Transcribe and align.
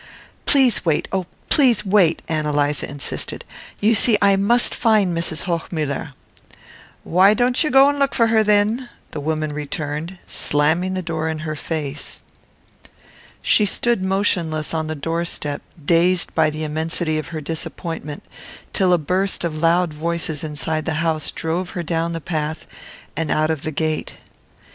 "Please 0.47 0.83
wait 0.83 1.07
oh, 1.11 1.27
please 1.51 1.85
wait," 1.85 2.23
Ann 2.27 2.47
Eliza 2.47 2.89
insisted. 2.89 3.45
"You 3.79 3.93
see 3.93 4.17
I 4.19 4.35
must 4.35 4.73
find 4.73 5.15
Mrs. 5.15 5.43
Hochmuller." 5.43 6.13
"Why 7.03 7.35
don't 7.35 7.63
ye 7.63 7.69
go 7.69 7.87
and 7.87 7.99
look 7.99 8.15
for 8.15 8.25
her 8.25 8.43
thin?" 8.43 8.89
the 9.11 9.19
woman 9.19 9.53
returned, 9.53 10.17
slamming 10.25 10.95
the 10.95 11.03
door 11.03 11.29
in 11.29 11.37
her 11.45 11.55
face. 11.55 12.21
She 13.43 13.63
stood 13.67 14.01
motionless 14.03 14.73
on 14.73 14.87
the 14.87 14.95
door 14.95 15.23
step, 15.23 15.61
dazed 15.85 16.33
by 16.33 16.49
the 16.49 16.63
immensity 16.63 17.19
of 17.19 17.27
her 17.27 17.39
disappointment, 17.39 18.23
till 18.73 18.93
a 18.93 18.97
burst 18.97 19.43
of 19.43 19.55
loud 19.55 19.93
voices 19.93 20.43
inside 20.43 20.85
the 20.85 20.95
house 21.05 21.29
drove 21.29 21.69
her 21.77 21.83
down 21.83 22.13
the 22.13 22.19
path 22.21 22.65
and 23.15 23.29
out 23.29 23.51
of 23.51 23.61
the 23.61 23.71
gate. 23.71 24.15